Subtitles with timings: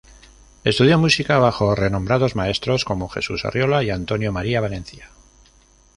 [0.63, 5.11] Estudió música bajo renombrados maestros como Jesús Arriola y Antonio María Valencia.